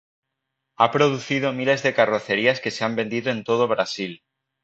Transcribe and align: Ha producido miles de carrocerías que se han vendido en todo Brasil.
Ha 0.77 0.89
producido 0.89 1.53
miles 1.53 1.83
de 1.83 1.93
carrocerías 1.93 2.59
que 2.59 2.71
se 2.71 2.83
han 2.83 2.95
vendido 2.95 3.29
en 3.29 3.43
todo 3.43 3.67
Brasil. 3.67 4.23